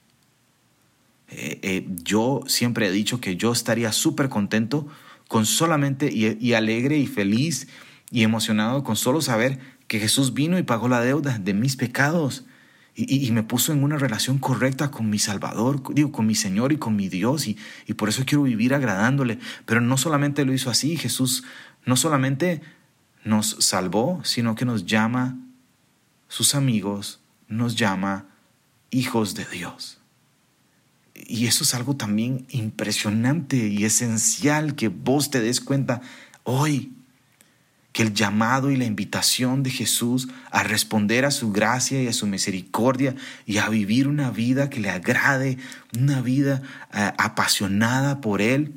Eh, 1.30 1.60
eh, 1.62 1.88
yo 2.04 2.42
siempre 2.48 2.88
he 2.88 2.92
dicho 2.92 3.20
que 3.20 3.36
yo 3.36 3.52
estaría 3.52 3.92
súper 3.92 4.30
contento 4.30 4.88
con 5.28 5.46
solamente 5.46 6.10
y, 6.12 6.54
alegre 6.54 6.98
y 6.98 7.06
feliz 7.06 7.68
y 8.12 8.24
emocionado 8.24 8.84
con 8.84 8.96
solo 8.96 9.22
saber 9.22 9.60
que 9.88 10.00
Jesús 10.00 10.34
vino 10.34 10.58
y 10.58 10.64
pagó 10.64 10.88
la 10.88 11.02
deuda 11.02 11.38
de 11.38 11.54
mis 11.54 11.76
pecados 11.76 12.46
y, 12.96 13.30
me 13.32 13.44
puso 13.44 13.74
en 13.74 13.84
una 13.84 14.00
relación 14.00 14.40
correcta 14.40 14.90
con 14.90 15.08
mi 15.08 15.20
Salvador, 15.20 15.84
digo, 15.94 16.12
con 16.12 16.26
mi 16.26 16.34
Señor 16.34 16.72
y 16.72 16.78
con 16.78 16.96
mi 16.96 17.10
Dios 17.10 17.48
y, 17.48 17.56
y 17.86 17.94
por 17.94 18.10
eso 18.10 18.24
quiero 18.26 18.44
vivir 18.44 18.74
agradándole. 18.74 19.38
Pero 19.66 19.82
no 19.82 19.98
solamente 19.98 20.46
lo 20.46 20.54
hizo 20.54 20.72
así, 20.72 20.98
Jesús 20.98 21.44
no 21.86 21.96
solamente 21.96 22.62
nos 23.24 23.58
salvó, 23.60 24.22
sino 24.24 24.56
que 24.56 24.66
nos 24.66 24.88
llama 24.88 25.38
sus 26.28 26.56
amigos, 26.56 27.20
nos 27.48 27.76
llama 27.76 28.26
hijos 28.90 29.36
de 29.36 29.46
Dios. 29.46 30.00
Y 31.14 31.48
eso 31.48 31.64
es 31.64 31.74
algo 31.74 31.96
también 31.96 32.46
impresionante 32.50 33.58
y 33.58 33.84
esencial 33.86 34.76
que 34.76 34.88
vos 34.88 35.32
te 35.32 35.42
des 35.42 35.60
cuenta 35.60 36.02
hoy, 36.44 36.94
que 37.92 38.04
el 38.04 38.14
llamado 38.14 38.70
y 38.70 38.78
la 38.78 38.86
invitación 38.86 39.64
de 39.64 39.72
Jesús 39.72 40.28
a 40.52 40.62
responder 40.62 41.26
a 41.26 41.32
su 41.32 41.52
gracia 41.52 42.02
y 42.04 42.08
a 42.08 42.14
su 42.14 42.28
misericordia 42.28 43.16
y 43.46 43.58
a 43.58 43.70
vivir 43.70 44.08
una 44.08 44.30
vida 44.30 44.70
que 44.70 44.80
le 44.80 44.92
agrade, 44.92 45.58
una 45.98 46.22
vida 46.22 46.62
eh, 46.94 47.12
apasionada 47.18 48.22
por 48.22 48.42
Él, 48.42 48.74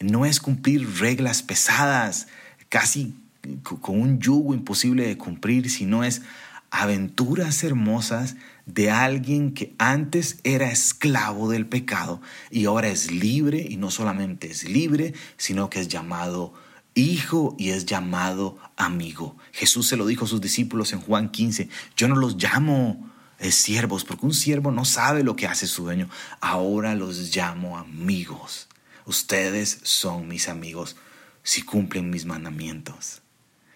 no 0.00 0.26
es 0.26 0.40
cumplir 0.40 0.86
reglas 0.98 1.42
pesadas, 1.42 2.28
casi 2.68 3.14
con 3.62 4.00
un 4.00 4.20
yugo 4.20 4.54
imposible 4.54 5.06
de 5.06 5.16
cumplir, 5.16 5.70
sino 5.70 6.04
es 6.04 6.22
aventuras 6.70 7.64
hermosas 7.64 8.36
de 8.66 8.90
alguien 8.90 9.54
que 9.54 9.74
antes 9.78 10.38
era 10.44 10.70
esclavo 10.70 11.50
del 11.50 11.66
pecado 11.66 12.20
y 12.50 12.66
ahora 12.66 12.88
es 12.88 13.10
libre 13.10 13.66
y 13.68 13.76
no 13.76 13.90
solamente 13.90 14.50
es 14.50 14.64
libre, 14.64 15.14
sino 15.36 15.70
que 15.70 15.80
es 15.80 15.88
llamado 15.88 16.54
hijo 16.94 17.54
y 17.58 17.70
es 17.70 17.86
llamado 17.86 18.58
amigo. 18.76 19.36
Jesús 19.52 19.86
se 19.88 19.96
lo 19.96 20.06
dijo 20.06 20.24
a 20.24 20.28
sus 20.28 20.40
discípulos 20.40 20.92
en 20.92 21.00
Juan 21.00 21.30
15, 21.30 21.68
yo 21.96 22.08
no 22.08 22.16
los 22.16 22.36
llamo 22.36 23.10
eh, 23.38 23.52
siervos 23.52 24.04
porque 24.04 24.26
un 24.26 24.34
siervo 24.34 24.70
no 24.70 24.84
sabe 24.84 25.22
lo 25.22 25.36
que 25.36 25.46
hace 25.46 25.66
su 25.66 25.84
dueño, 25.84 26.10
ahora 26.40 26.94
los 26.94 27.34
llamo 27.34 27.78
amigos. 27.78 28.68
Ustedes 29.06 29.78
son 29.84 30.28
mis 30.28 30.48
amigos 30.48 30.96
si 31.42 31.62
cumplen 31.62 32.10
mis 32.10 32.26
mandamientos. 32.26 33.22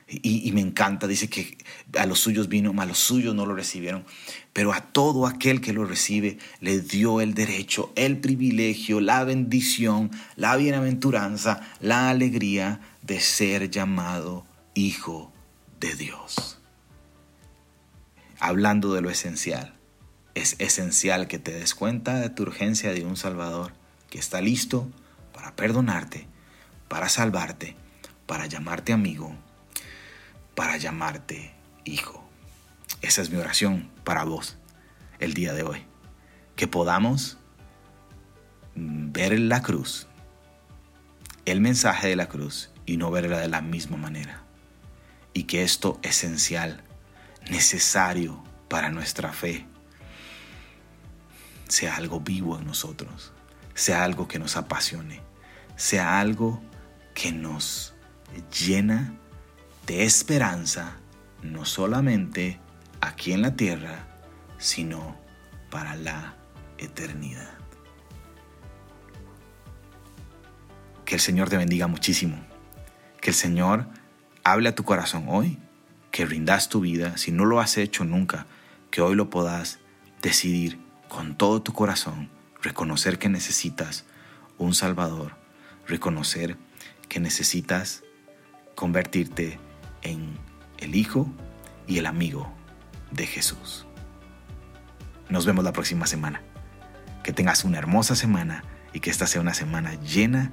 Y, 0.08 0.52
me 0.52 0.60
encanta, 0.60 1.06
dice 1.06 1.30
que 1.30 1.56
a 1.98 2.04
los 2.04 2.18
suyos 2.20 2.48
vino, 2.48 2.74
a 2.76 2.84
los 2.84 2.98
suyos 2.98 3.34
no 3.34 3.46
lo 3.46 3.54
recibieron, 3.54 4.04
pero 4.52 4.74
a 4.74 4.80
todo 4.80 5.26
aquel 5.26 5.62
que 5.62 5.72
lo 5.72 5.86
recibe 5.86 6.38
le 6.60 6.80
dio 6.80 7.22
el 7.22 7.32
derecho, 7.32 7.92
el 7.96 8.18
privilegio, 8.18 9.00
la 9.00 9.24
bendición, 9.24 10.10
la 10.36 10.56
bienaventuranza, 10.56 11.60
la 11.80 12.10
alegría 12.10 12.80
de 13.00 13.20
ser 13.20 13.70
llamado 13.70 14.44
hijo 14.74 15.32
de 15.80 15.94
Dios. 15.94 16.58
Hablando 18.38 18.92
de 18.92 19.00
lo 19.00 19.08
esencial, 19.08 19.74
es 20.34 20.56
esencial 20.58 21.26
que 21.26 21.38
te 21.38 21.52
des 21.52 21.74
cuenta 21.74 22.20
de 22.20 22.28
tu 22.28 22.42
urgencia 22.42 22.92
de 22.92 23.06
un 23.06 23.16
Salvador 23.16 23.72
que 24.10 24.18
está 24.18 24.42
listo 24.42 24.90
para 25.32 25.56
perdonarte, 25.56 26.26
para 26.88 27.08
salvarte, 27.08 27.76
para 28.26 28.44
llamarte 28.44 28.92
amigo 28.92 29.34
para 30.54 30.76
llamarte 30.76 31.54
hijo. 31.84 32.22
Esa 33.00 33.22
es 33.22 33.30
mi 33.30 33.38
oración 33.38 33.90
para 34.04 34.24
vos 34.24 34.58
el 35.18 35.34
día 35.34 35.52
de 35.52 35.62
hoy. 35.62 35.84
Que 36.56 36.68
podamos 36.68 37.38
ver 38.74 39.38
la 39.38 39.62
cruz, 39.62 40.06
el 41.44 41.60
mensaje 41.60 42.08
de 42.08 42.16
la 42.16 42.28
cruz 42.28 42.70
y 42.86 42.96
no 42.96 43.10
verla 43.10 43.38
de 43.38 43.48
la 43.48 43.60
misma 43.60 43.96
manera. 43.96 44.42
Y 45.34 45.44
que 45.44 45.62
esto 45.62 45.98
esencial, 46.02 46.82
necesario 47.50 48.42
para 48.68 48.90
nuestra 48.90 49.32
fe, 49.32 49.66
sea 51.68 51.96
algo 51.96 52.20
vivo 52.20 52.58
en 52.58 52.66
nosotros, 52.66 53.32
sea 53.74 54.04
algo 54.04 54.28
que 54.28 54.38
nos 54.38 54.56
apasione, 54.56 55.22
sea 55.76 56.20
algo 56.20 56.62
que 57.14 57.32
nos 57.32 57.94
llena 58.50 59.14
de 59.86 60.04
esperanza, 60.04 60.96
no 61.42 61.64
solamente 61.64 62.60
aquí 63.00 63.32
en 63.32 63.42
la 63.42 63.56
tierra, 63.56 64.06
sino 64.58 65.16
para 65.70 65.96
la 65.96 66.36
eternidad. 66.78 67.50
Que 71.04 71.16
el 71.16 71.20
Señor 71.20 71.48
te 71.50 71.56
bendiga 71.56 71.88
muchísimo. 71.88 72.36
Que 73.20 73.30
el 73.30 73.36
Señor 73.36 73.86
hable 74.44 74.68
a 74.68 74.74
tu 74.74 74.84
corazón 74.84 75.26
hoy, 75.28 75.58
que 76.10 76.26
rindas 76.26 76.68
tu 76.68 76.80
vida, 76.80 77.16
si 77.16 77.32
no 77.32 77.44
lo 77.44 77.60
has 77.60 77.76
hecho 77.76 78.04
nunca, 78.04 78.46
que 78.90 79.00
hoy 79.00 79.14
lo 79.14 79.30
puedas 79.30 79.78
decidir 80.20 80.78
con 81.08 81.36
todo 81.36 81.62
tu 81.62 81.72
corazón, 81.72 82.30
reconocer 82.62 83.18
que 83.18 83.28
necesitas 83.28 84.04
un 84.58 84.74
Salvador, 84.74 85.36
reconocer 85.86 86.56
que 87.08 87.20
necesitas 87.20 88.04
convertirte 88.74 89.58
en 90.02 90.38
el 90.78 90.94
hijo 90.94 91.28
y 91.86 91.98
el 91.98 92.06
amigo 92.06 92.52
de 93.10 93.26
Jesús. 93.26 93.86
Nos 95.28 95.46
vemos 95.46 95.64
la 95.64 95.72
próxima 95.72 96.06
semana. 96.06 96.42
Que 97.22 97.32
tengas 97.32 97.64
una 97.64 97.78
hermosa 97.78 98.16
semana 98.16 98.64
y 98.92 99.00
que 99.00 99.10
esta 99.10 99.26
sea 99.26 99.40
una 99.40 99.54
semana 99.54 99.94
llena 99.94 100.52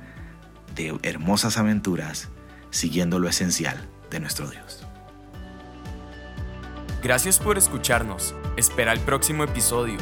de 0.76 0.98
hermosas 1.02 1.58
aventuras 1.58 2.30
siguiendo 2.70 3.20
lo 3.20 3.28
esencial 3.28 3.90
de 4.12 4.20
nuestro 4.20 4.50
Dios. 4.50 4.86
Gracias 7.02 7.40
por 7.40 7.58
escucharnos. 7.58 8.36
Espera 8.58 8.92
el 8.92 9.00
próximo 9.00 9.44
episodio. 9.44 9.98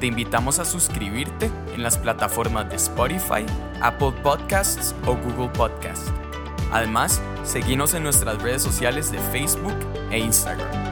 Te 0.00 0.06
invitamos 0.06 0.58
a 0.58 0.64
suscribirte 0.64 1.50
en 1.74 1.82
las 1.82 1.96
plataformas 1.96 2.68
de 2.68 2.76
Spotify, 2.76 3.46
Apple 3.80 4.12
Podcasts 4.22 4.94
o 5.06 5.16
Google 5.16 5.48
Podcasts. 5.50 6.12
Además, 6.74 7.22
seguimos 7.44 7.94
en 7.94 8.02
nuestras 8.02 8.42
redes 8.42 8.60
sociales 8.60 9.12
de 9.12 9.18
Facebook 9.18 9.76
e 10.10 10.18
Instagram. 10.18 10.83